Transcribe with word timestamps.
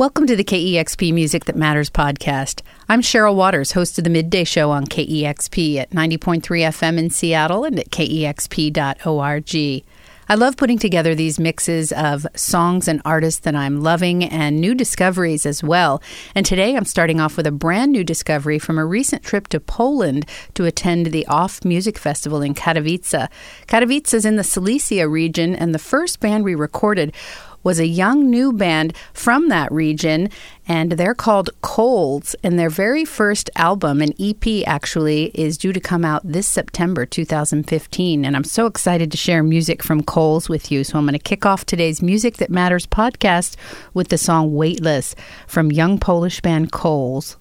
Welcome 0.00 0.26
to 0.28 0.34
the 0.34 0.44
KEXP 0.44 1.12
Music 1.12 1.44
That 1.44 1.56
Matters 1.56 1.90
podcast. 1.90 2.62
I'm 2.88 3.02
Cheryl 3.02 3.34
Waters, 3.34 3.72
host 3.72 3.98
of 3.98 4.04
the 4.04 4.08
Midday 4.08 4.44
Show 4.44 4.70
on 4.70 4.86
KEXP 4.86 5.76
at 5.76 5.90
90.3 5.90 6.40
FM 6.40 6.96
in 6.96 7.10
Seattle 7.10 7.64
and 7.64 7.78
at 7.78 7.90
kexp.org. 7.90 9.84
I 10.30 10.34
love 10.36 10.56
putting 10.56 10.78
together 10.78 11.14
these 11.14 11.40
mixes 11.40 11.92
of 11.92 12.24
songs 12.34 12.86
and 12.86 13.02
artists 13.04 13.40
that 13.40 13.56
I'm 13.56 13.82
loving 13.82 14.24
and 14.24 14.58
new 14.60 14.74
discoveries 14.76 15.44
as 15.44 15.62
well. 15.62 16.00
And 16.34 16.46
today 16.46 16.76
I'm 16.76 16.84
starting 16.84 17.20
off 17.20 17.36
with 17.36 17.48
a 17.48 17.52
brand 17.52 17.92
new 17.92 18.04
discovery 18.04 18.60
from 18.60 18.78
a 18.78 18.86
recent 18.86 19.22
trip 19.22 19.48
to 19.48 19.60
Poland 19.60 20.24
to 20.54 20.64
attend 20.64 21.06
the 21.06 21.26
OFF 21.26 21.64
Music 21.64 21.98
Festival 21.98 22.42
in 22.42 22.54
Katowice. 22.54 23.28
Katowice 23.66 24.14
is 24.14 24.24
in 24.24 24.36
the 24.36 24.44
Silesia 24.44 25.08
region, 25.08 25.56
and 25.56 25.74
the 25.74 25.80
first 25.80 26.20
band 26.20 26.44
we 26.44 26.54
recorded 26.54 27.12
was 27.62 27.78
a 27.78 27.86
young 27.86 28.30
new 28.30 28.52
band 28.52 28.96
from 29.12 29.48
that 29.48 29.70
region, 29.72 30.28
and 30.66 30.92
they're 30.92 31.14
called 31.14 31.50
Coals. 31.62 32.34
And 32.42 32.58
their 32.58 32.70
very 32.70 33.04
first 33.04 33.50
album, 33.56 34.00
an 34.00 34.14
EP 34.18 34.66
actually, 34.66 35.30
is 35.34 35.58
due 35.58 35.72
to 35.72 35.80
come 35.80 36.04
out 36.04 36.22
this 36.24 36.46
September 36.46 37.06
2015. 37.06 38.24
And 38.24 38.36
I'm 38.36 38.44
so 38.44 38.66
excited 38.66 39.10
to 39.10 39.16
share 39.16 39.42
music 39.42 39.82
from 39.82 40.02
Coals 40.02 40.48
with 40.48 40.70
you. 40.72 40.84
So 40.84 40.98
I'm 40.98 41.04
going 41.04 41.12
to 41.12 41.18
kick 41.18 41.44
off 41.46 41.66
today's 41.66 42.02
Music 42.02 42.36
That 42.38 42.50
Matters 42.50 42.86
podcast 42.86 43.56
with 43.94 44.08
the 44.08 44.18
song 44.18 44.54
Weightless 44.54 45.14
from 45.46 45.72
young 45.72 45.98
Polish 45.98 46.40
band 46.40 46.72
Coals. 46.72 47.36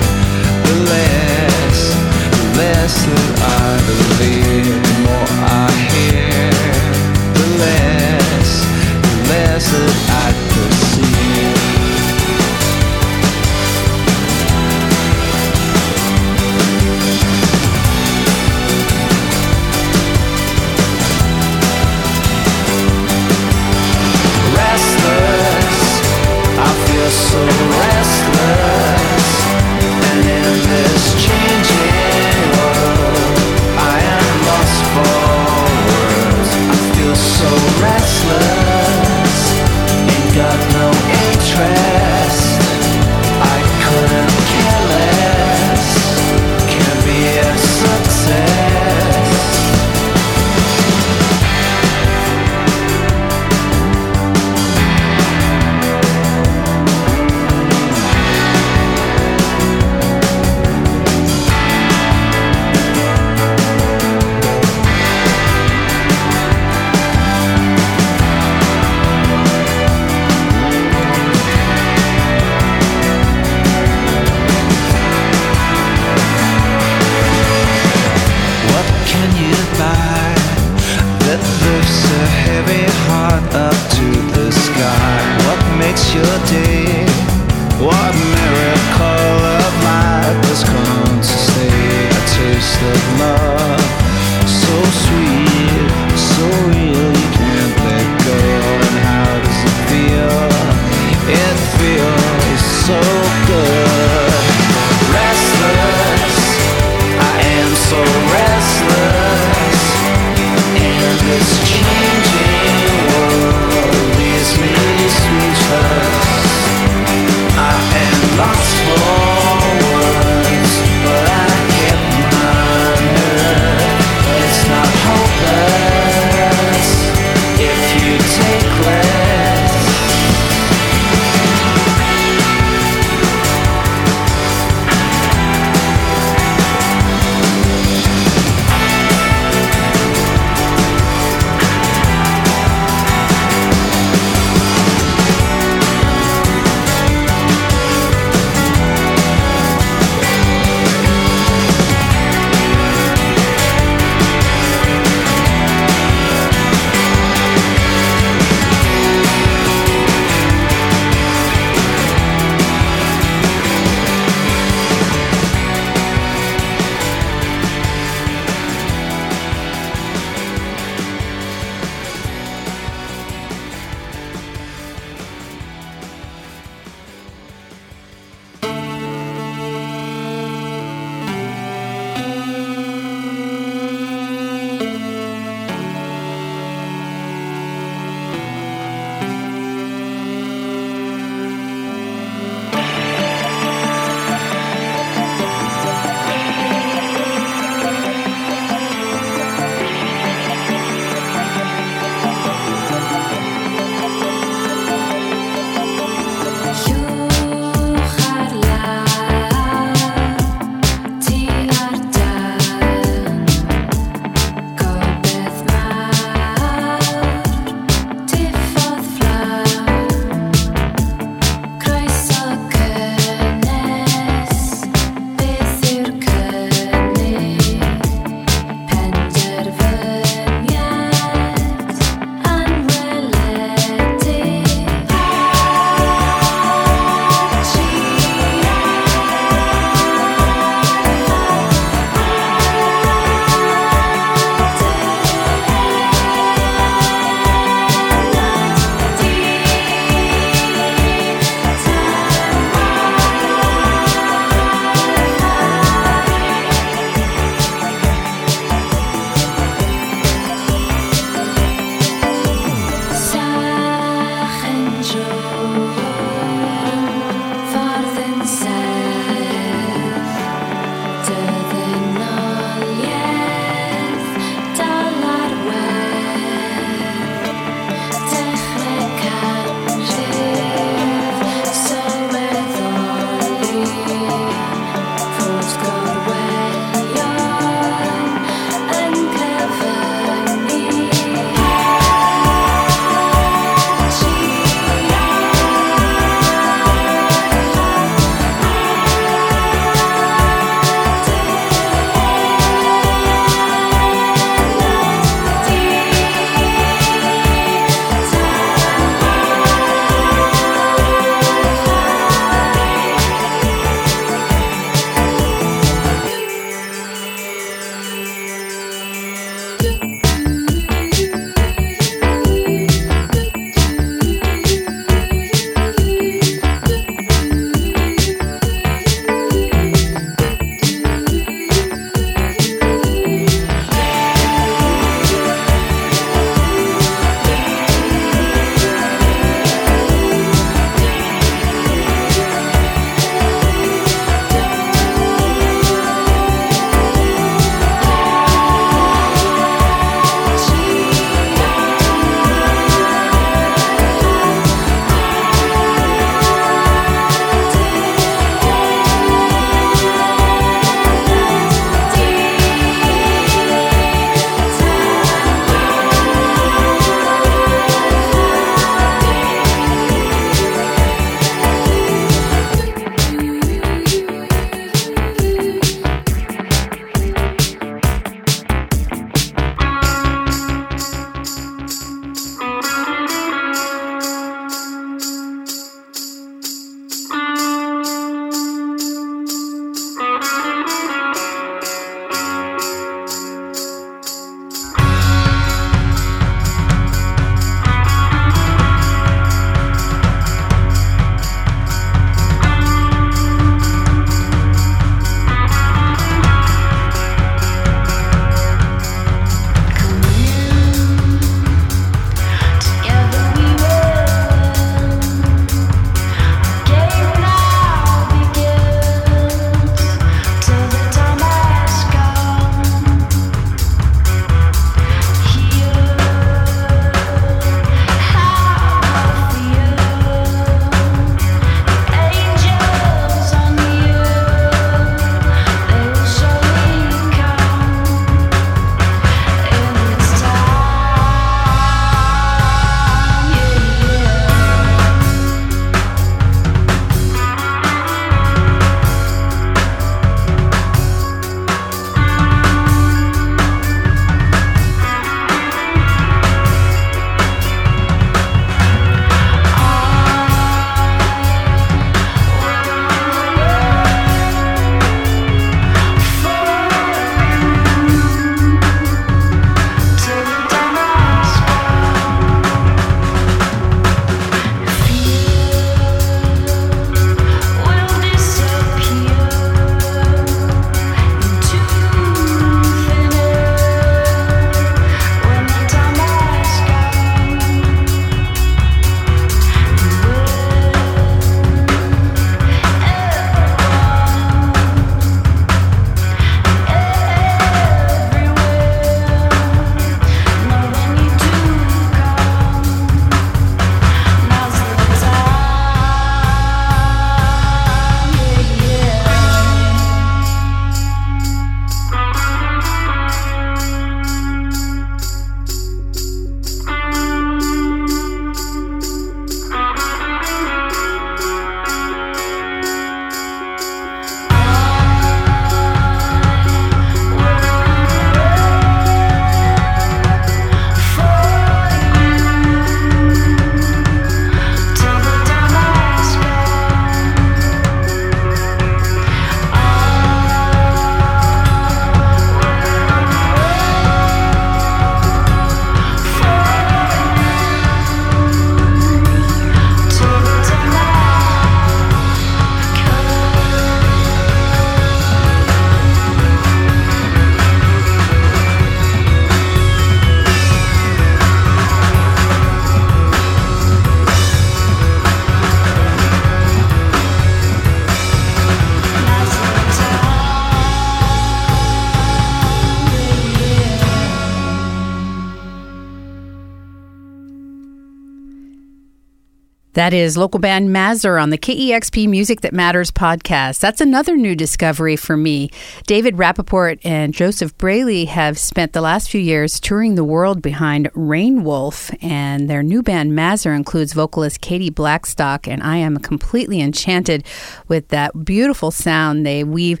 That 580.08 580.14
is 580.14 580.38
local 580.38 580.58
band 580.58 580.88
Maszer 580.88 581.38
on 581.38 581.50
the 581.50 581.58
KEXP 581.58 582.30
Music 582.30 582.62
That 582.62 582.72
Matters 582.72 583.10
podcast. 583.10 583.80
That's 583.80 584.00
another 584.00 584.38
new 584.38 584.56
discovery 584.56 585.16
for 585.16 585.36
me. 585.36 585.68
David 586.06 586.36
Rappaport 586.36 587.00
and 587.04 587.34
Joseph 587.34 587.76
Braley 587.76 588.24
have 588.24 588.58
spent 588.58 588.94
the 588.94 589.02
last 589.02 589.28
few 589.28 589.42
years 589.42 589.78
touring 589.78 590.14
the 590.14 590.24
world 590.24 590.62
behind 590.62 591.12
Rainwolf, 591.12 592.16
and 592.22 592.70
their 592.70 592.82
new 592.82 593.02
band 593.02 593.32
Maszer 593.32 593.76
includes 593.76 594.14
vocalist 594.14 594.62
Katie 594.62 594.88
Blackstock, 594.88 595.68
and 595.68 595.82
I 595.82 595.98
am 595.98 596.16
completely 596.16 596.80
enchanted 596.80 597.44
with 597.86 598.08
that 598.08 598.46
beautiful 598.46 598.90
sound. 598.90 599.44
They 599.44 599.62
weave 599.62 600.00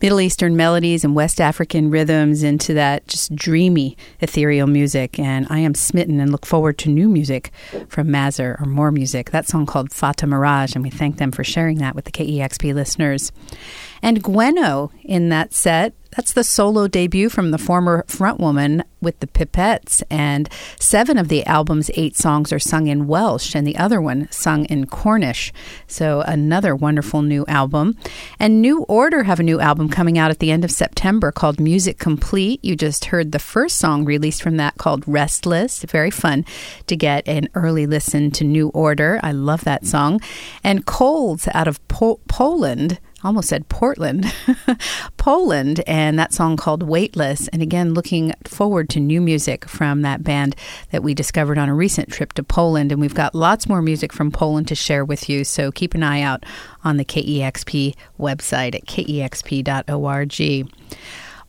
Middle 0.00 0.20
Eastern 0.20 0.56
melodies 0.56 1.02
and 1.02 1.16
West 1.16 1.40
African 1.40 1.90
rhythms 1.90 2.44
into 2.44 2.72
that 2.74 3.08
just 3.08 3.34
dreamy, 3.34 3.96
ethereal 4.20 4.68
music, 4.68 5.18
and 5.18 5.48
I 5.50 5.58
am 5.58 5.74
smitten 5.74 6.20
and 6.20 6.30
look 6.30 6.46
forward 6.46 6.78
to 6.78 6.88
new 6.88 7.08
music 7.08 7.50
from 7.88 8.06
Maszer 8.06 8.60
or 8.60 8.66
more 8.66 8.92
music 8.92 9.30
that 9.40 9.48
song 9.48 9.64
called 9.64 9.90
Fata 9.90 10.26
Mirage, 10.26 10.74
and 10.74 10.84
we 10.84 10.90
thank 10.90 11.16
them 11.16 11.32
for 11.32 11.42
sharing 11.42 11.78
that 11.78 11.94
with 11.94 12.04
the 12.04 12.10
KEXP 12.10 12.74
listeners. 12.74 13.32
And 14.02 14.22
Gwenno 14.22 14.90
in 15.02 15.28
that 15.28 15.52
set, 15.52 15.94
that's 16.16 16.32
the 16.32 16.42
solo 16.42 16.88
debut 16.88 17.28
from 17.28 17.52
the 17.52 17.58
former 17.58 18.04
frontwoman 18.08 18.82
with 19.00 19.20
the 19.20 19.28
Pipettes. 19.28 20.02
And 20.10 20.48
seven 20.78 21.16
of 21.16 21.28
the 21.28 21.46
album's 21.46 21.90
eight 21.94 22.16
songs 22.16 22.52
are 22.52 22.58
sung 22.58 22.88
in 22.88 23.06
Welsh, 23.06 23.54
and 23.54 23.64
the 23.66 23.76
other 23.76 24.00
one 24.00 24.28
sung 24.32 24.64
in 24.64 24.86
Cornish. 24.86 25.52
So, 25.86 26.22
another 26.22 26.74
wonderful 26.74 27.22
new 27.22 27.44
album. 27.46 27.96
And 28.40 28.60
New 28.60 28.82
Order 28.82 29.22
have 29.22 29.38
a 29.38 29.44
new 29.44 29.60
album 29.60 29.88
coming 29.88 30.18
out 30.18 30.32
at 30.32 30.40
the 30.40 30.50
end 30.50 30.64
of 30.64 30.72
September 30.72 31.30
called 31.30 31.60
Music 31.60 31.98
Complete. 31.98 32.64
You 32.64 32.74
just 32.74 33.06
heard 33.06 33.30
the 33.30 33.38
first 33.38 33.76
song 33.76 34.04
released 34.04 34.42
from 34.42 34.56
that 34.56 34.78
called 34.78 35.04
Restless. 35.06 35.84
Very 35.84 36.10
fun 36.10 36.44
to 36.88 36.96
get 36.96 37.26
an 37.28 37.48
early 37.54 37.86
listen 37.86 38.32
to 38.32 38.44
New 38.44 38.68
Order. 38.70 39.20
I 39.22 39.30
love 39.30 39.62
that 39.62 39.86
song. 39.86 40.20
And 40.64 40.86
Coals 40.86 41.46
out 41.54 41.68
of 41.68 41.86
po- 41.86 42.20
Poland 42.26 42.98
almost 43.22 43.48
said 43.48 43.68
Portland, 43.68 44.32
Poland, 45.16 45.82
and 45.86 46.18
that 46.18 46.32
song 46.32 46.56
called 46.56 46.82
Weightless. 46.82 47.48
And 47.48 47.62
again, 47.62 47.94
looking 47.94 48.32
forward 48.44 48.88
to 48.90 49.00
new 49.00 49.20
music 49.20 49.66
from 49.66 50.02
that 50.02 50.24
band 50.24 50.56
that 50.90 51.02
we 51.02 51.14
discovered 51.14 51.58
on 51.58 51.68
a 51.68 51.74
recent 51.74 52.10
trip 52.10 52.32
to 52.34 52.42
Poland. 52.42 52.92
And 52.92 53.00
we've 53.00 53.14
got 53.14 53.34
lots 53.34 53.68
more 53.68 53.82
music 53.82 54.12
from 54.12 54.30
Poland 54.30 54.68
to 54.68 54.74
share 54.74 55.04
with 55.04 55.28
you. 55.28 55.44
So 55.44 55.70
keep 55.70 55.94
an 55.94 56.02
eye 56.02 56.22
out 56.22 56.44
on 56.84 56.96
the 56.96 57.04
KEXP 57.04 57.94
website 58.18 58.74
at 58.74 58.86
kexp.org. 58.86 60.68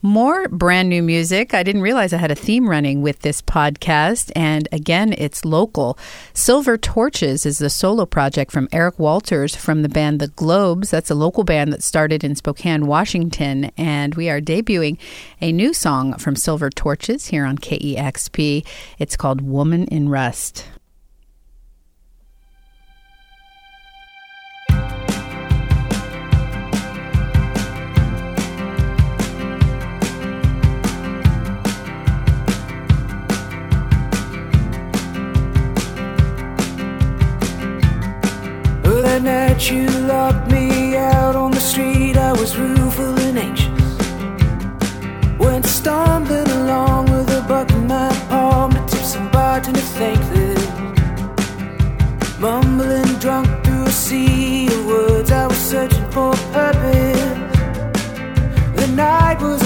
More 0.03 0.47
brand 0.47 0.89
new 0.89 1.03
music. 1.03 1.53
I 1.53 1.61
didn't 1.61 1.83
realize 1.83 2.11
I 2.11 2.17
had 2.17 2.31
a 2.31 2.35
theme 2.35 2.67
running 2.67 3.03
with 3.03 3.19
this 3.19 3.39
podcast. 3.39 4.31
And 4.35 4.67
again, 4.71 5.13
it's 5.15 5.45
local. 5.45 5.95
Silver 6.33 6.75
Torches 6.75 7.45
is 7.45 7.59
the 7.59 7.69
solo 7.69 8.07
project 8.07 8.51
from 8.51 8.67
Eric 8.71 8.97
Walters 8.97 9.55
from 9.55 9.83
the 9.83 9.89
band 9.89 10.19
The 10.19 10.29
Globes. 10.29 10.89
That's 10.89 11.11
a 11.11 11.15
local 11.15 11.43
band 11.43 11.71
that 11.71 11.83
started 11.83 12.23
in 12.23 12.35
Spokane, 12.35 12.87
Washington. 12.87 13.71
And 13.77 14.15
we 14.15 14.27
are 14.27 14.41
debuting 14.41 14.97
a 15.39 15.51
new 15.51 15.71
song 15.71 16.17
from 16.17 16.35
Silver 16.35 16.71
Torches 16.71 17.27
here 17.27 17.45
on 17.45 17.59
KEXP. 17.59 18.65
It's 18.97 19.15
called 19.15 19.41
Woman 19.41 19.85
in 19.85 20.09
Rust. 20.09 20.65
That 39.12 39.24
night 39.24 39.69
you 39.69 39.88
locked 40.08 40.50
me 40.50 40.95
out 40.95 41.36
on 41.36 41.52
the 41.52 41.60
street, 41.60 42.15
I 42.15 42.32
was 42.32 42.58
rueful 42.58 43.13
and 43.19 43.38
anxious. 43.38 43.97
Went 45.38 45.65
stumbling 45.65 46.47
along 46.47 47.12
with 47.12 47.28
a 47.30 47.41
buck 47.45 47.69
in 47.71 47.88
my 47.88 48.10
palm 48.30 48.71
to 48.71 48.80
tip 48.88 49.04
some 49.04 49.30
bartender 49.30 49.82
thankless. 50.00 50.63
Mumbling 52.39 53.19
drunk 53.19 53.47
through 53.65 53.84
a 53.84 53.91
sea 53.91 54.67
of 54.67 54.86
words, 54.86 55.30
I 55.30 55.45
was 55.45 55.58
searching 55.58 56.10
for 56.12 56.32
purpose. 56.54 57.19
The 58.80 58.88
night 58.95 59.41
was 59.41 59.62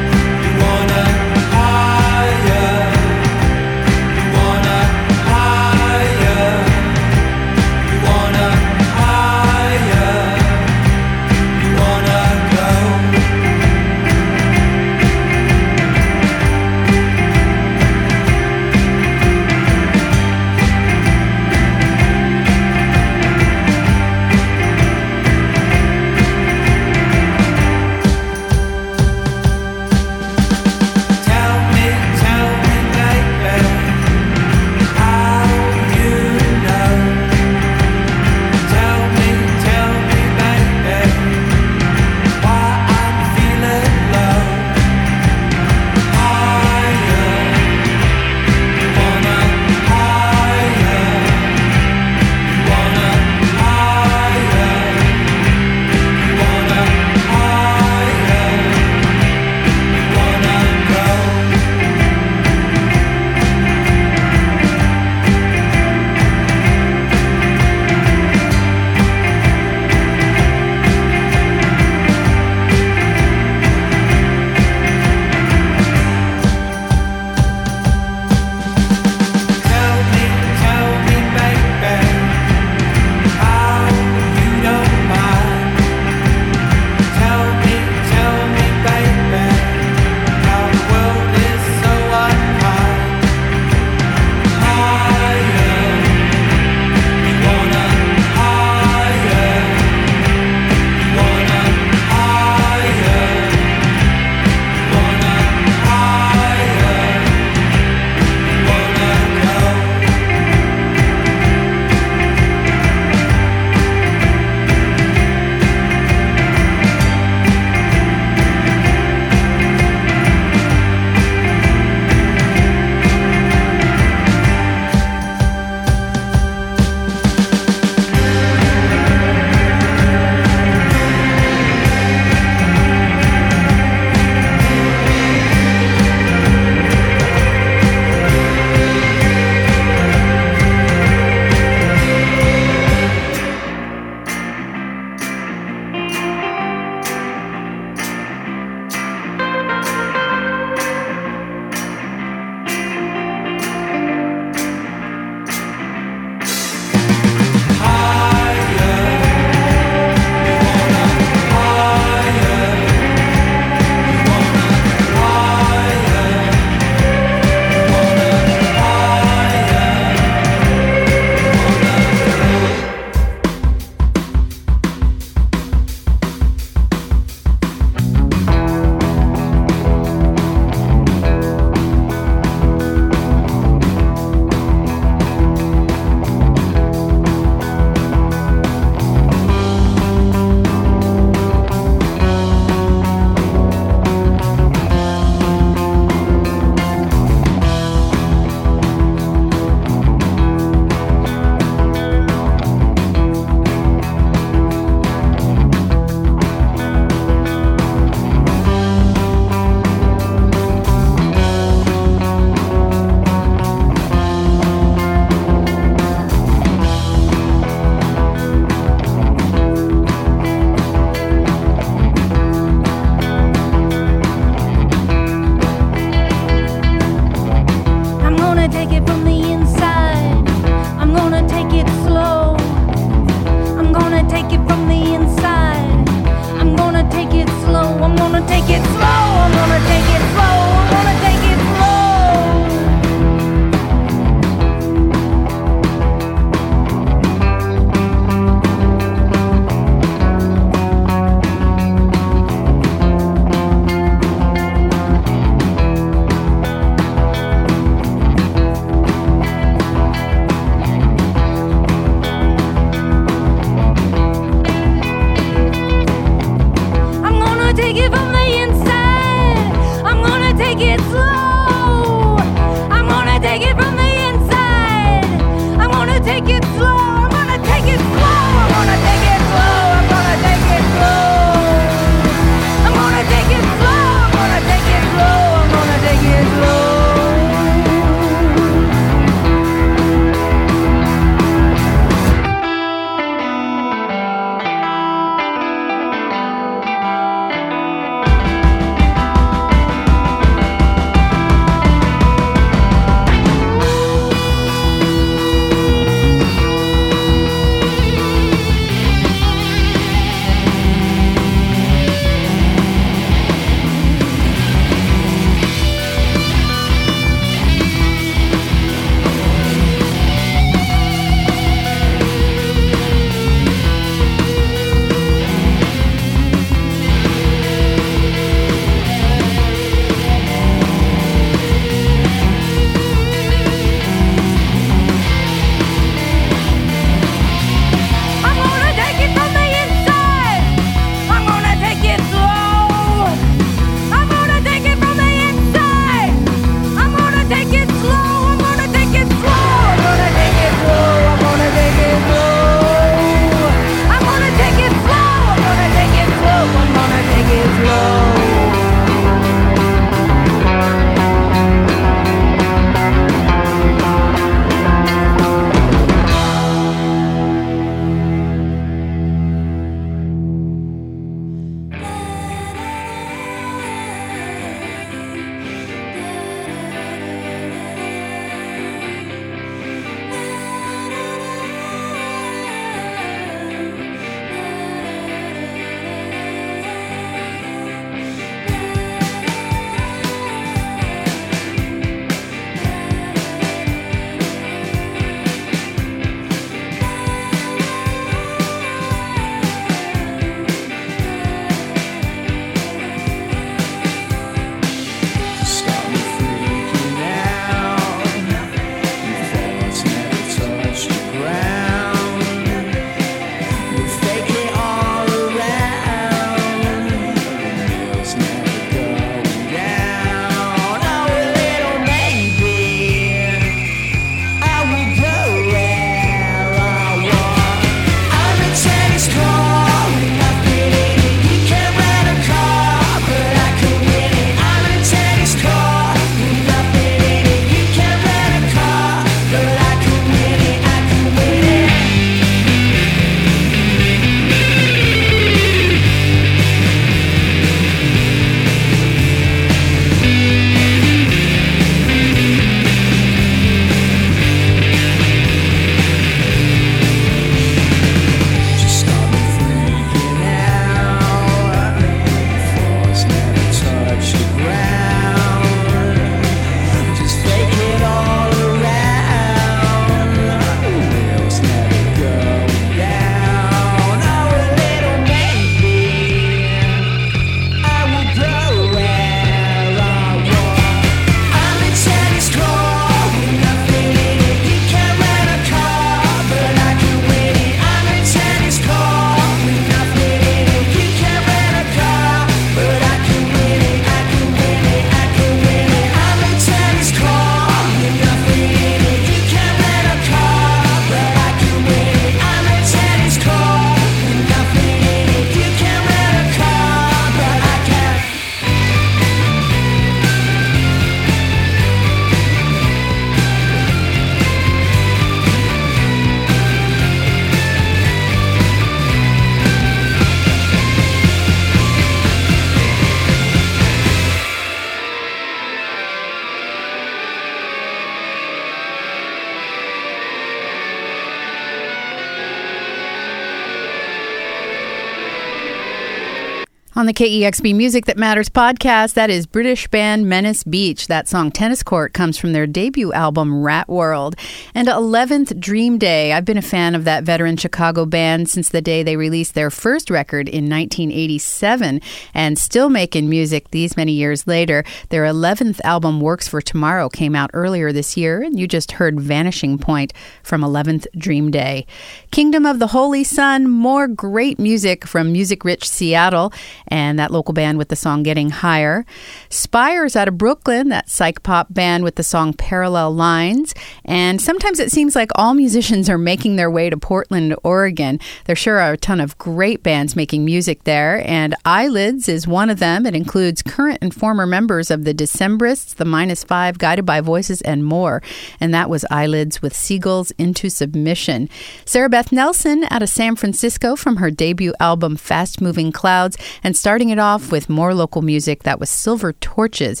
the 537.10 537.24
KEXP 537.24 537.74
Music 537.74 538.06
That 538.06 538.18
Matters 538.18 538.48
podcast, 538.48 539.14
that 539.14 539.30
is 539.30 539.44
British 539.44 539.88
band 539.88 540.28
Menace 540.28 540.62
Beach. 540.62 541.08
That 541.08 541.26
song 541.26 541.50
Tennis 541.50 541.82
Court 541.82 542.12
comes 542.12 542.38
from 542.38 542.52
their 542.52 542.68
debut 542.68 543.12
album 543.12 543.64
Rat 543.64 543.88
World. 543.88 544.36
And 544.76 544.86
11th 544.86 545.58
Dream 545.58 545.98
Day. 545.98 546.32
I've 546.32 546.44
been 546.44 546.56
a 546.56 546.62
fan 546.62 546.94
of 546.94 547.02
that 547.06 547.24
veteran 547.24 547.56
Chicago 547.56 548.06
band 548.06 548.48
since 548.48 548.68
the 548.68 548.80
day 548.80 549.02
they 549.02 549.16
released 549.16 549.54
their 549.54 549.70
first 549.70 550.08
record 550.08 550.48
in 550.48 550.70
1987 550.70 552.00
and 552.32 552.56
still 552.56 552.88
making 552.88 553.28
music 553.28 553.72
these 553.72 553.96
many 553.96 554.12
years 554.12 554.46
later. 554.46 554.84
Their 555.08 555.24
11th 555.24 555.80
album 555.82 556.20
Works 556.20 556.46
for 556.46 556.60
Tomorrow 556.60 557.08
came 557.08 557.34
out 557.34 557.50
earlier 557.52 557.90
this 557.90 558.16
year 558.16 558.40
and 558.40 558.56
you 558.56 558.68
just 558.68 558.92
heard 558.92 559.18
Vanishing 559.18 559.78
Point 559.78 560.12
from 560.44 560.60
11th 560.60 561.08
Dream 561.18 561.50
Day. 561.50 561.86
Kingdom 562.30 562.64
of 562.64 562.78
the 562.78 562.88
Holy 562.88 563.24
Sun, 563.24 563.68
more 563.68 564.06
great 564.06 564.60
music 564.60 565.04
from 565.08 565.32
Music 565.32 565.64
Rich 565.64 565.88
Seattle 565.88 566.52
and 566.86 566.99
that 567.00 567.30
local 567.30 567.54
band 567.54 567.78
with 567.78 567.88
the 567.88 567.96
song 567.96 568.22
Getting 568.22 568.50
Higher. 568.50 569.04
Spires 569.48 570.16
out 570.16 570.28
of 570.28 570.38
Brooklyn, 570.38 570.88
that 570.88 571.08
psych 571.08 571.42
pop 571.42 571.72
band 571.72 572.04
with 572.04 572.16
the 572.16 572.22
song 572.22 572.52
Parallel 572.52 573.14
Lines. 573.14 573.74
And 574.04 574.40
sometimes 574.40 574.78
it 574.78 574.90
seems 574.90 575.16
like 575.16 575.30
all 575.34 575.54
musicians 575.54 576.08
are 576.08 576.18
making 576.18 576.56
their 576.56 576.70
way 576.70 576.90
to 576.90 576.96
Portland, 576.96 577.54
Oregon. 577.64 578.20
There 578.44 578.56
sure 578.56 578.78
are 578.80 578.92
a 578.92 578.96
ton 578.96 579.20
of 579.20 579.38
great 579.38 579.82
bands 579.82 580.14
making 580.14 580.44
music 580.44 580.84
there, 580.84 581.22
and 581.26 581.54
Eyelids 581.64 582.28
is 582.28 582.46
one 582.46 582.70
of 582.70 582.78
them. 582.78 583.06
It 583.06 583.14
includes 583.14 583.62
current 583.62 583.98
and 584.02 584.14
former 584.14 584.46
members 584.46 584.90
of 584.90 585.04
the 585.04 585.14
Decemberists, 585.14 585.94
the 585.94 586.04
Minus 586.04 586.44
Five, 586.44 586.78
Guided 586.78 587.06
by 587.06 587.20
Voices, 587.20 587.62
and 587.62 587.84
more. 587.84 588.22
And 588.60 588.74
that 588.74 588.90
was 588.90 589.04
Eyelids 589.10 589.62
with 589.62 589.74
Seagulls 589.74 590.30
into 590.32 590.68
Submission. 590.68 591.48
Sarah 591.84 592.08
Bethe 592.08 592.32
Nelson 592.32 592.84
out 592.90 593.02
of 593.02 593.08
San 593.08 593.36
Francisco 593.36 593.96
from 593.96 594.16
her 594.16 594.30
debut 594.30 594.74
album 594.80 595.16
Fast 595.16 595.60
Moving 595.60 595.92
Clouds, 595.92 596.36
and 596.62 596.76
starting 596.80 597.10
it 597.10 597.18
off 597.18 597.52
with 597.52 597.68
more 597.68 597.92
local 597.92 598.22
music 598.22 598.62
that 598.62 598.80
was 598.80 598.88
Silver 598.88 599.34
Torches 599.34 600.00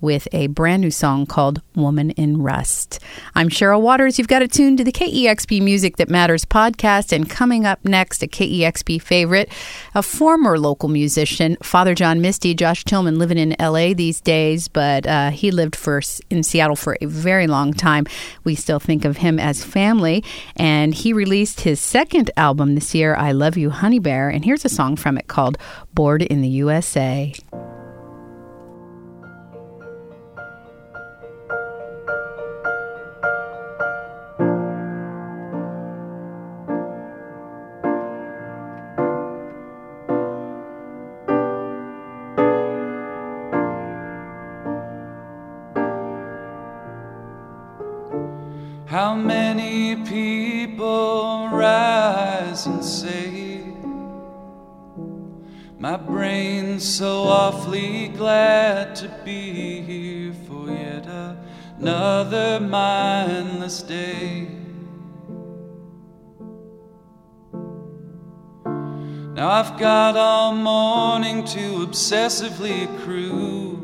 with 0.00 0.28
a 0.32 0.46
brand 0.48 0.82
new 0.82 0.90
song 0.90 1.26
called 1.26 1.62
Woman 1.74 2.10
in 2.10 2.42
Rust. 2.42 2.98
I'm 3.34 3.48
Cheryl 3.48 3.80
Waters. 3.80 4.18
You've 4.18 4.28
got 4.28 4.42
it 4.42 4.52
tuned 4.52 4.78
to 4.78 4.84
the 4.84 4.92
KEXP 4.92 5.62
Music 5.62 5.96
That 5.96 6.08
Matters 6.08 6.44
podcast. 6.44 7.12
And 7.12 7.28
coming 7.28 7.66
up 7.66 7.84
next, 7.84 8.22
a 8.22 8.26
KEXP 8.26 9.02
favorite, 9.02 9.50
a 9.94 10.02
former 10.02 10.58
local 10.58 10.88
musician, 10.88 11.56
Father 11.62 11.94
John 11.94 12.20
Misty. 12.20 12.54
Josh 12.54 12.84
Tillman 12.84 13.18
living 13.18 13.38
in 13.38 13.56
LA 13.58 13.94
these 13.94 14.20
days, 14.20 14.68
but 14.68 15.06
uh, 15.06 15.30
he 15.30 15.50
lived 15.50 15.76
for 15.76 16.00
in 16.30 16.42
Seattle 16.42 16.76
for 16.76 16.96
a 17.00 17.06
very 17.06 17.46
long 17.46 17.72
time. 17.72 18.06
We 18.44 18.54
still 18.54 18.80
think 18.80 19.04
of 19.04 19.18
him 19.18 19.38
as 19.38 19.64
family. 19.64 20.24
And 20.56 20.94
he 20.94 21.12
released 21.12 21.60
his 21.60 21.80
second 21.80 22.30
album 22.36 22.74
this 22.74 22.94
year, 22.94 23.14
I 23.14 23.32
Love 23.32 23.56
You, 23.56 23.70
Honey 23.70 23.98
Bear. 23.98 24.28
And 24.28 24.44
here's 24.44 24.64
a 24.64 24.68
song 24.68 24.96
from 24.96 25.18
it 25.18 25.28
called 25.28 25.58
Bored 25.94 26.22
in 26.22 26.40
the 26.40 26.48
USA. 26.48 27.34
I've 69.52 69.76
got 69.80 70.16
all 70.16 70.54
morning 70.54 71.42
to 71.42 71.84
obsessively 71.84 72.84
accrue 72.84 73.80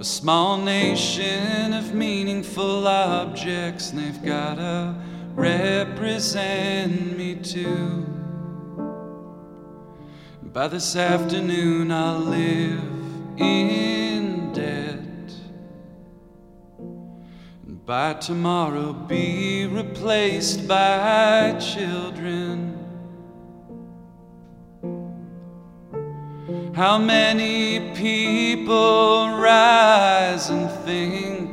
a 0.00 0.02
small 0.02 0.56
nation 0.56 1.74
of 1.74 1.92
meaningful 1.92 2.88
objects, 2.88 3.90
and 3.90 4.00
they've 4.00 4.24
gotta 4.24 4.94
represent 5.34 7.18
me 7.18 7.34
too. 7.34 8.06
By 10.42 10.68
this 10.68 10.96
afternoon, 10.96 11.92
I'll 11.92 12.18
live 12.18 12.82
in 13.36 14.54
debt, 14.54 14.87
by 17.88 18.12
tomorrow, 18.12 18.92
be 18.92 19.66
replaced 19.66 20.68
by 20.68 21.56
children. 21.58 22.76
How 26.74 26.98
many 26.98 27.94
people 27.94 29.30
rise 29.38 30.50
and 30.50 30.70
think, 30.84 31.48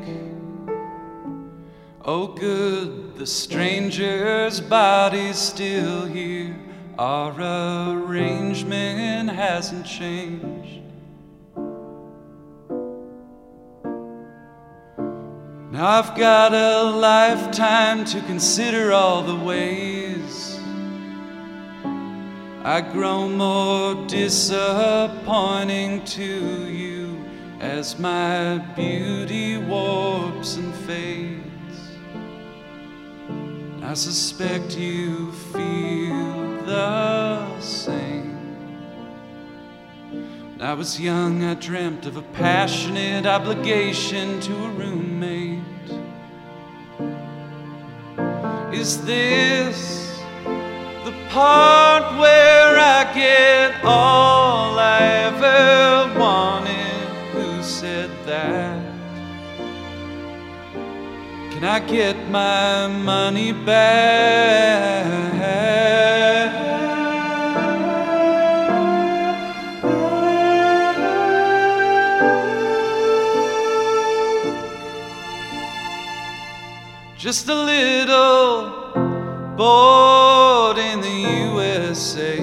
Oh, 2.03 2.27
good, 2.27 3.15
the 3.15 3.25
stranger's 3.25 4.59
body's 4.59 5.37
still 5.37 6.05
here. 6.05 6.53
Our 6.99 7.31
arrangement 7.31 9.29
hasn't 9.29 9.85
changed. 9.85 10.54
Now 15.75 15.99
I've 15.99 16.15
got 16.15 16.53
a 16.53 16.83
lifetime 16.83 18.05
to 18.05 18.21
consider 18.21 18.93
all 18.93 19.23
the 19.23 19.35
ways 19.35 20.57
I 22.63 22.79
grow 22.79 23.27
more 23.27 24.07
disappointing 24.07 26.05
to 26.05 26.69
you 26.71 27.21
as 27.59 27.99
my 27.99 28.59
beauty 28.77 29.57
warps 29.57 30.55
and 30.55 30.73
fades. 30.73 31.43
I 33.83 33.95
suspect 33.95 34.77
you 34.77 35.33
feel 35.33 36.63
the 36.63 37.59
same. 37.59 38.31
When 40.53 40.61
I 40.61 40.73
was 40.73 40.97
young, 41.01 41.43
I 41.43 41.55
dreamt 41.55 42.05
of 42.05 42.15
a 42.15 42.21
passionate 42.21 43.25
obligation 43.25 44.39
to 44.39 44.53
a 44.53 44.69
roommate. 44.69 45.54
Is 48.75 49.01
this 49.05 50.19
the 51.05 51.13
part 51.29 52.19
where 52.19 52.77
I 52.77 53.09
get 53.15 53.83
all 53.85 54.77
I 54.77 54.99
ever 55.29 56.19
wanted? 56.19 57.07
Who 57.31 57.63
said 57.63 58.11
that? 58.25 58.77
Can 61.51 61.63
I 61.63 61.79
get 61.79 62.17
my 62.29 62.87
money 62.87 63.53
back? 63.53 65.34
Just 77.25 77.49
a 77.49 77.55
little 77.55 78.93
bored 79.57 80.77
in 80.77 81.01
the 81.01 81.19
USA. 81.55 82.37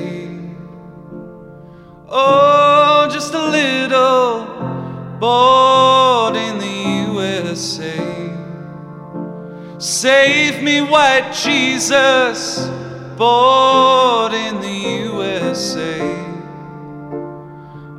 Oh, 2.08 3.08
just 3.08 3.32
a 3.32 3.44
little 3.46 4.44
bored 5.20 6.34
in 6.34 6.58
the 6.58 7.12
USA. 7.12 7.96
Save 9.78 10.64
me, 10.64 10.80
white 10.80 11.30
Jesus, 11.32 12.66
bored 13.16 14.32
in 14.32 14.60
the 14.60 14.78
USA. 15.12 16.00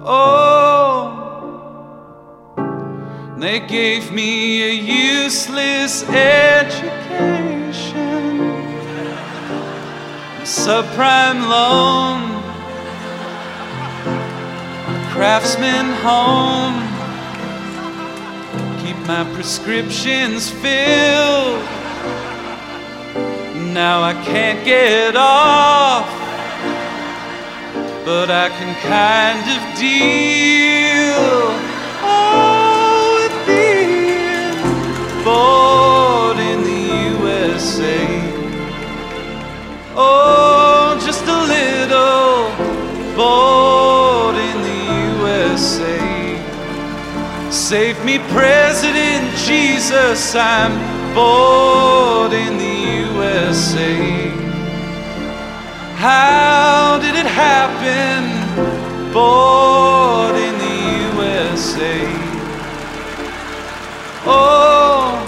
Oh, 0.01 0.72
they 3.43 3.59
gave 3.59 4.09
me 4.13 4.63
a 4.63 4.71
useless 5.25 6.03
education, 6.03 6.87
a 10.39 10.45
subprime 10.45 11.41
loan, 11.49 12.21
a 14.87 15.09
craftsman 15.11 15.91
home. 16.07 16.79
Keep 18.81 19.05
my 19.05 19.25
prescriptions 19.33 20.49
filled. 20.49 21.65
Now 23.73 24.03
I 24.03 24.13
can't 24.23 24.63
get 24.63 25.17
off, 25.17 26.07
but 28.05 28.31
I 28.31 28.47
can 28.47 28.73
kind 28.87 29.45
of 29.51 29.77
deal. 29.77 31.72
born 35.23 36.37
in 36.37 36.63
the 36.63 36.83
USA. 37.23 37.97
Oh, 39.95 40.99
just 41.05 41.23
a 41.23 41.41
little 41.55 42.51
born 43.15 44.35
in 44.35 44.57
the 44.69 44.81
USA. 45.21 45.99
Save 47.51 48.03
me, 48.03 48.19
President 48.35 49.33
Jesus, 49.37 50.35
I'm 50.35 50.73
born 51.15 52.33
in 52.33 52.57
the 52.57 52.77
USA. 53.07 54.29
How 55.95 56.99
did 57.01 57.15
it 57.15 57.27
happen? 57.27 58.19
Born 59.13 60.35
in 60.35 60.57
the 60.57 60.77
USA. 61.15 62.12
Oh. 64.25 65.22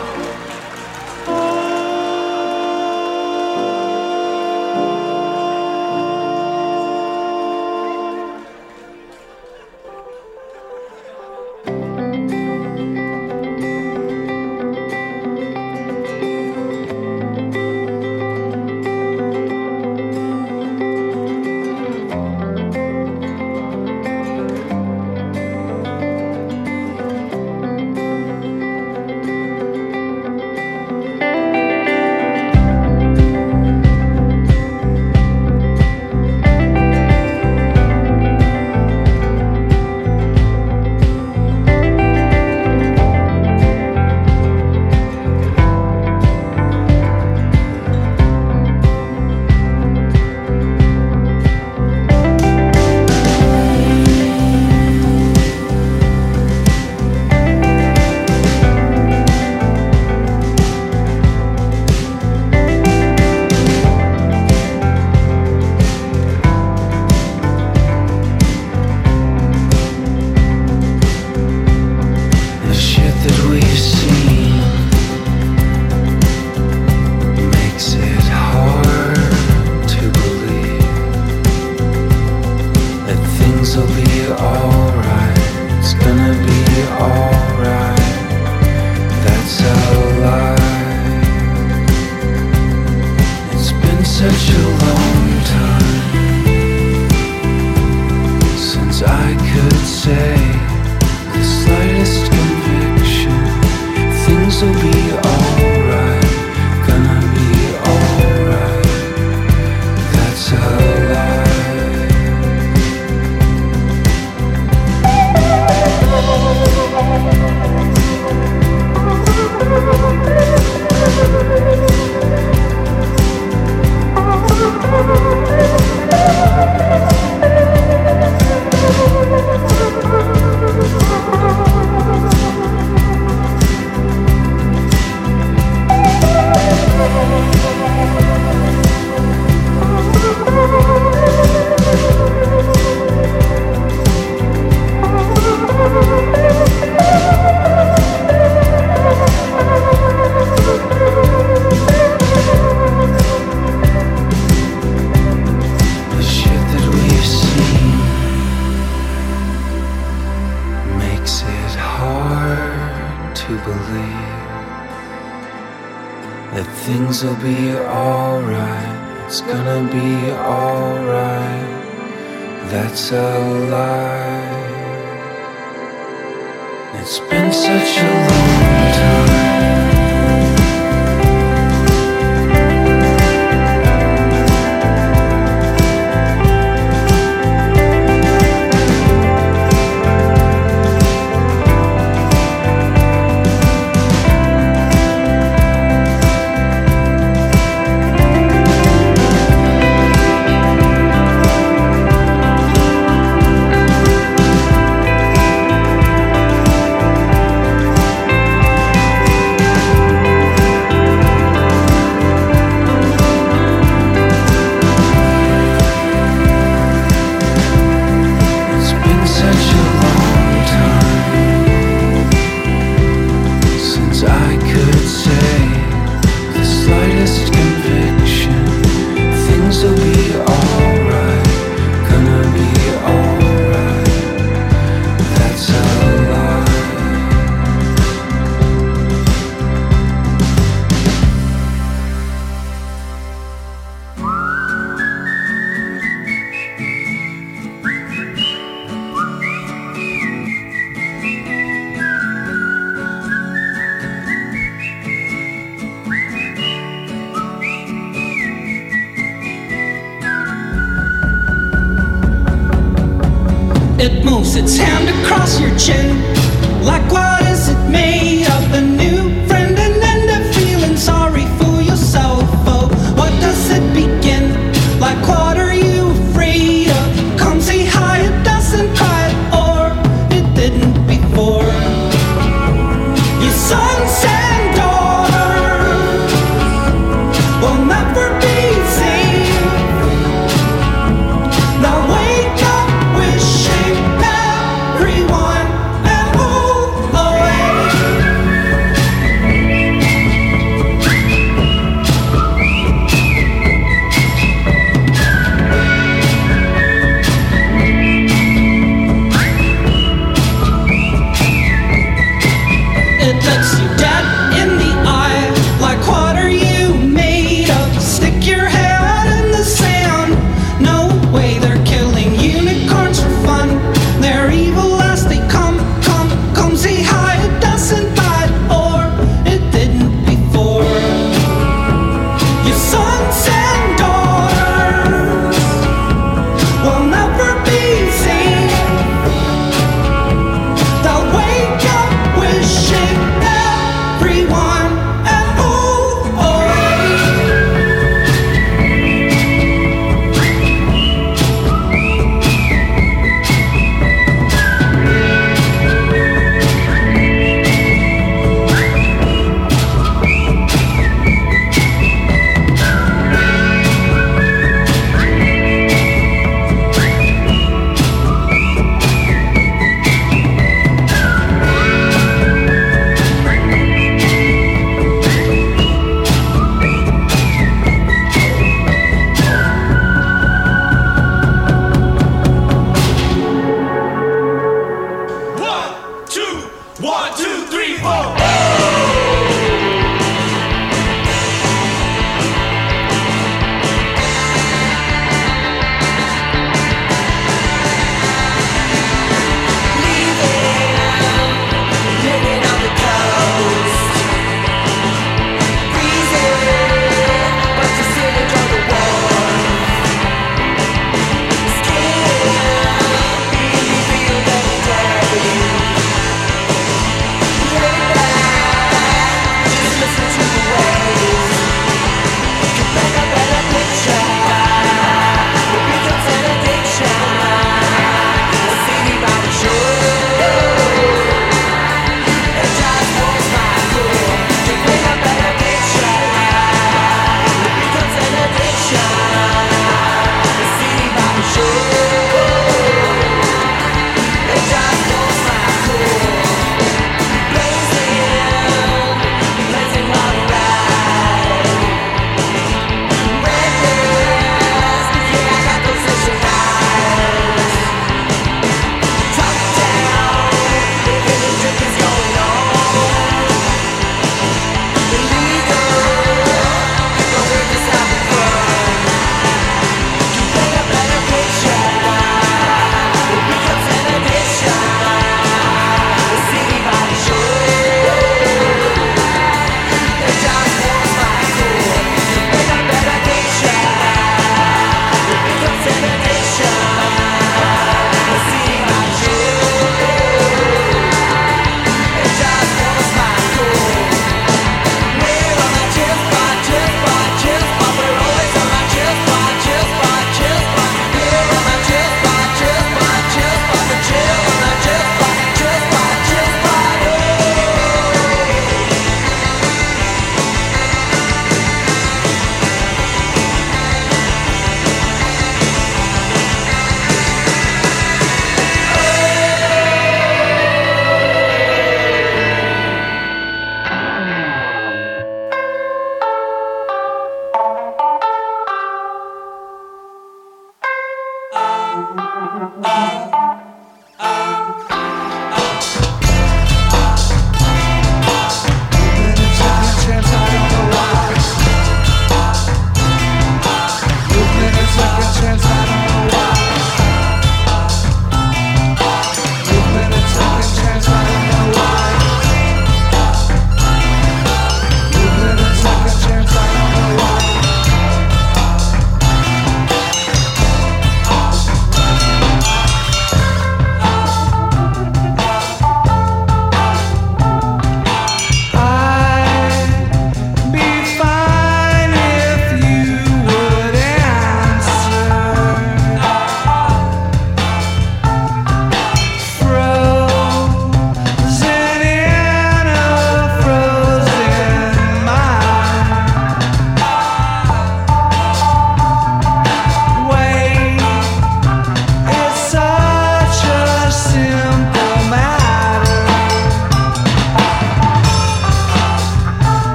Its 264.54 264.78
hand 264.78 265.10
across 265.10 265.60
your 265.60 265.76
chin. 265.78 266.35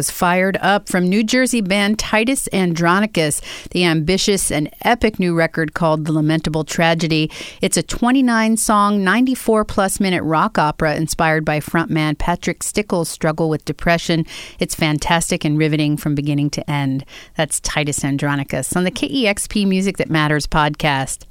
Was 0.00 0.10
Fired 0.10 0.56
Up 0.62 0.88
from 0.88 1.10
New 1.10 1.22
Jersey 1.22 1.60
band 1.60 1.98
Titus 1.98 2.48
Andronicus, 2.54 3.42
the 3.72 3.84
ambitious 3.84 4.50
and 4.50 4.74
epic 4.80 5.18
new 5.18 5.34
record 5.34 5.74
called 5.74 6.06
The 6.06 6.12
Lamentable 6.12 6.64
Tragedy. 6.64 7.30
It's 7.60 7.76
a 7.76 7.82
29 7.82 8.56
song, 8.56 9.04
94 9.04 9.66
plus 9.66 10.00
minute 10.00 10.22
rock 10.22 10.56
opera 10.56 10.94
inspired 10.94 11.44
by 11.44 11.60
frontman 11.60 12.16
Patrick 12.16 12.62
Stickles' 12.62 13.10
struggle 13.10 13.50
with 13.50 13.66
depression. 13.66 14.24
It's 14.58 14.74
fantastic 14.74 15.44
and 15.44 15.58
riveting 15.58 15.98
from 15.98 16.14
beginning 16.14 16.48
to 16.52 16.70
end. 16.70 17.04
That's 17.36 17.60
Titus 17.60 18.02
Andronicus 18.02 18.74
on 18.74 18.84
the 18.84 18.90
KEXP 18.90 19.68
Music 19.68 19.98
That 19.98 20.08
Matters 20.08 20.46
podcast. 20.46 21.26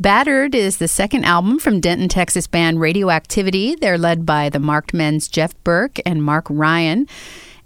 Battered 0.00 0.54
is 0.54 0.78
the 0.78 0.88
second 0.88 1.24
album 1.26 1.58
from 1.58 1.78
Denton, 1.78 2.08
Texas 2.08 2.46
band 2.46 2.80
Radioactivity. 2.80 3.74
They're 3.74 3.98
led 3.98 4.24
by 4.24 4.48
the 4.48 4.60
Marked 4.60 4.94
Men's 4.94 5.28
Jeff 5.28 5.52
Burke 5.62 6.00
and 6.06 6.24
Mark 6.24 6.46
Ryan. 6.48 7.06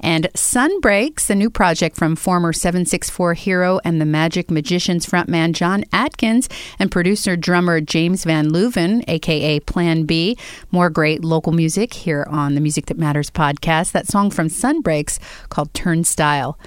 And 0.00 0.28
Sunbreaks, 0.34 1.28
a 1.30 1.34
new 1.34 1.50
project 1.50 1.96
from 1.96 2.16
former 2.16 2.52
764 2.52 3.34
hero 3.34 3.80
and 3.84 4.00
the 4.00 4.04
Magic 4.04 4.50
Magicians 4.50 5.06
frontman 5.06 5.52
John 5.52 5.84
Atkins 5.92 6.48
and 6.78 6.90
producer 6.90 7.36
drummer 7.36 7.80
James 7.80 8.24
Van 8.24 8.50
Leuven, 8.50 9.04
aka 9.08 9.60
Plan 9.60 10.04
B. 10.04 10.36
More 10.70 10.90
great 10.90 11.24
local 11.24 11.52
music 11.52 11.94
here 11.94 12.26
on 12.28 12.54
the 12.54 12.60
Music 12.60 12.86
That 12.86 12.98
Matters 12.98 13.30
podcast. 13.30 13.92
That 13.92 14.06
song 14.06 14.30
from 14.30 14.48
Sunbreaks 14.48 15.18
called 15.48 15.72
Turnstile. 15.74 16.58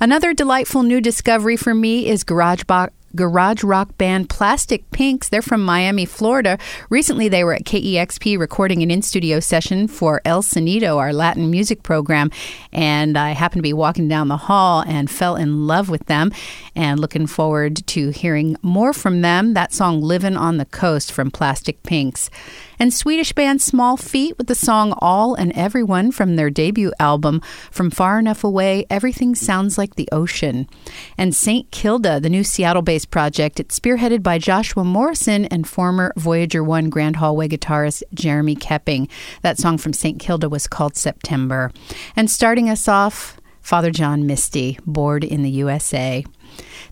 Another 0.00 0.34
delightful 0.34 0.82
new 0.82 1.00
discovery 1.00 1.56
for 1.56 1.74
me 1.74 2.08
is 2.08 2.24
Garage 2.24 2.64
Box 2.64 2.92
garage 3.14 3.62
rock 3.62 3.96
band 3.98 4.28
Plastic 4.28 4.90
Pinks. 4.90 5.28
They're 5.28 5.42
from 5.42 5.64
Miami, 5.64 6.04
Florida. 6.04 6.58
Recently, 6.90 7.28
they 7.28 7.44
were 7.44 7.54
at 7.54 7.64
KEXP 7.64 8.38
recording 8.38 8.82
an 8.82 8.90
in 8.90 9.02
studio 9.02 9.40
session 9.40 9.88
for 9.88 10.20
El 10.24 10.42
Sonido, 10.42 10.96
our 10.96 11.12
Latin 11.12 11.50
music 11.50 11.82
program. 11.82 12.30
And 12.72 13.16
I 13.16 13.30
happened 13.30 13.60
to 13.60 13.62
be 13.62 13.72
walking 13.72 14.08
down 14.08 14.28
the 14.28 14.36
hall 14.36 14.82
and 14.86 15.10
fell 15.10 15.36
in 15.36 15.66
love 15.66 15.88
with 15.88 16.06
them 16.06 16.32
and 16.74 17.00
looking 17.00 17.26
forward 17.26 17.86
to 17.88 18.10
hearing 18.10 18.56
more 18.62 18.92
from 18.92 19.22
them. 19.22 19.54
That 19.54 19.72
song, 19.72 20.00
Living 20.00 20.36
on 20.36 20.56
the 20.56 20.64
Coast 20.64 21.12
from 21.12 21.30
Plastic 21.30 21.82
Pinks 21.82 22.30
and 22.78 22.92
Swedish 22.92 23.32
band 23.32 23.60
Small 23.60 23.96
Feet 23.96 24.36
with 24.38 24.46
the 24.46 24.54
song 24.54 24.94
All 24.98 25.34
and 25.34 25.52
Everyone 25.52 26.10
from 26.10 26.36
their 26.36 26.50
debut 26.50 26.92
album, 26.98 27.40
From 27.70 27.90
Far 27.90 28.18
Enough 28.18 28.44
Away, 28.44 28.86
Everything 28.90 29.34
Sounds 29.34 29.78
Like 29.78 29.94
the 29.94 30.08
Ocean. 30.12 30.68
And 31.16 31.34
St. 31.34 31.70
Kilda, 31.70 32.20
the 32.20 32.30
new 32.30 32.44
Seattle 32.44 32.82
based 32.82 33.10
project, 33.10 33.60
it's 33.60 33.78
spearheaded 33.78 34.22
by 34.22 34.38
Joshua 34.38 34.84
Morrison 34.84 35.44
and 35.46 35.66
former 35.66 36.12
Voyager 36.16 36.62
1 36.62 36.90
Grand 36.90 37.16
Hallway 37.16 37.48
guitarist 37.48 38.02
Jeremy 38.12 38.54
Kepping. 38.56 39.08
That 39.42 39.58
song 39.58 39.78
from 39.78 39.92
St. 39.92 40.18
Kilda 40.18 40.48
was 40.48 40.66
called 40.66 40.96
September. 40.96 41.70
And 42.16 42.30
starting 42.30 42.68
us 42.68 42.88
off, 42.88 43.40
Father 43.60 43.90
John 43.90 44.26
Misty, 44.26 44.78
Bored 44.84 45.24
in 45.24 45.42
the 45.42 45.50
USA. 45.50 46.24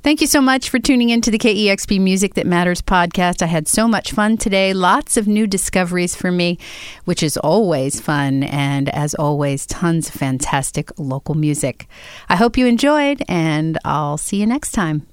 Thank 0.03 0.21
you 0.21 0.27
so 0.27 0.41
much 0.41 0.69
for 0.69 0.81
tuning 0.81 1.11
in 1.11 1.21
to 1.21 1.31
the 1.31 1.39
KEXP 1.39 2.01
Music 2.01 2.35
That 2.35 2.45
Matters 2.45 2.83
podcast. 2.83 3.41
I 3.41 3.47
had 3.47 3.69
so 3.69 3.87
much 3.87 4.11
fun 4.11 4.37
today. 4.37 4.73
Lots 4.73 5.17
of 5.17 5.29
new 5.29 5.47
discoveries 5.47 6.17
for 6.17 6.33
me, 6.33 6.59
which 7.05 7.23
is 7.23 7.37
always 7.37 8.01
fun. 8.01 8.43
And 8.43 8.89
as 8.89 9.15
always, 9.15 9.65
tons 9.65 10.09
of 10.09 10.15
fantastic 10.17 10.91
local 10.99 11.37
music. 11.37 11.87
I 12.29 12.35
hope 12.35 12.59
you 12.59 12.67
enjoyed, 12.67 13.23
and 13.29 13.79
I'll 13.85 14.19
see 14.19 14.39
you 14.39 14.47
next 14.47 14.73
time. 14.73 15.07